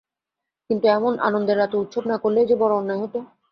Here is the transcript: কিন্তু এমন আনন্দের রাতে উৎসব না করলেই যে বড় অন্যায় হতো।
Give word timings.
কিন্তু 0.69 0.85
এমন 0.89 1.13
আনন্দের 1.21 1.57
রাতে 1.57 1.75
উৎসব 1.77 2.03
না 2.05 2.17
করলেই 2.17 2.49
যে 2.49 2.55
বড় 2.61 2.73
অন্যায় 2.75 3.01
হতো। 3.03 3.19